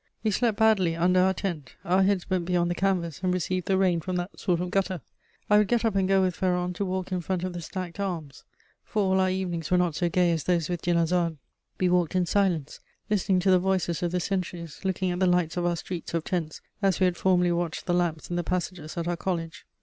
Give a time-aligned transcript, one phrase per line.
[0.23, 3.77] We slept badly under our tent; our heads went beyond the canvas and received the
[3.77, 5.01] rain from that sort of gutter.
[5.47, 7.99] I would get up and go with Ferron to walk in front of the stacked
[7.99, 8.43] arms;
[8.83, 11.37] for all our evenings were not so gay as those with Dinarzade.
[11.79, 12.79] We walked in silence,
[13.11, 16.23] listening to the voices of the sentries, looking at the lights of our streets of
[16.23, 19.67] tents as we had formerly watched the lamps in the passages at our college.